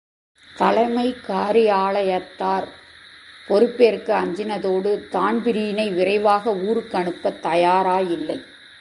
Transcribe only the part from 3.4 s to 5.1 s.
பொறுப்பேற்க அஞ்சினதோடு,